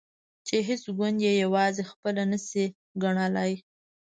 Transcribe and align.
چې 0.47 0.55
هیڅ 0.67 0.83
ګوند 0.97 1.17
یې 1.25 1.33
یوازې 1.43 1.83
خپل 1.91 2.15
نشي 2.31 2.65
ګڼلای. 3.01 3.53